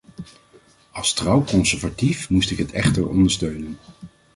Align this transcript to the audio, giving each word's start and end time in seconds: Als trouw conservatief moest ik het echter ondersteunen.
Als 0.91 1.13
trouw 1.13 1.43
conservatief 1.43 2.29
moest 2.29 2.51
ik 2.51 2.57
het 2.57 2.71
echter 2.71 3.07
ondersteunen. 3.07 3.77